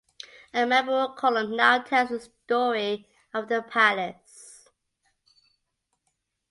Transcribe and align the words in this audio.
A 0.55 0.65
memorial 0.65 1.09
column 1.09 1.55
now 1.55 1.77
tells 1.83 2.09
the 2.09 2.19
story 2.19 3.07
of 3.35 3.47
the 3.49 3.61
palace. 3.61 4.67